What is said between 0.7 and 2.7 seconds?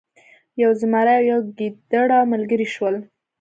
زمری او یو ګیدړه ملګري